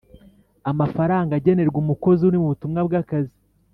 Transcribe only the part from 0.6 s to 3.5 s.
amafaranga agenerwa umukozi uri mu butumwa bw’akazi